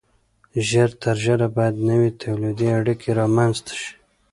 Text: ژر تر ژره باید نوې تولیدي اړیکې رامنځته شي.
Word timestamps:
ژر 0.69 0.89
تر 1.01 1.15
ژره 1.23 1.47
باید 1.55 1.75
نوې 1.89 2.09
تولیدي 2.21 2.67
اړیکې 2.79 3.09
رامنځته 3.19 3.73
شي. 3.81 3.91